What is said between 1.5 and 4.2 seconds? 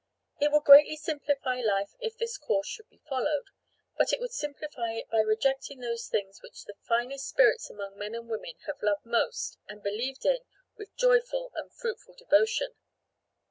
life if this course could be followed, but it